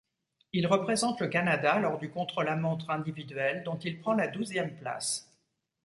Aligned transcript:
Il 0.51 0.65
représente 0.65 1.21
le 1.21 1.27
Canada 1.27 1.77
lors 1.77 1.99
du 1.99 2.09
contre-la-montre 2.09 2.89
individuel, 2.89 3.61
dont 3.63 3.77
il 3.77 3.99
prend 3.99 4.13
la 4.13 4.27
douzième 4.27 4.75
place. 4.75 5.31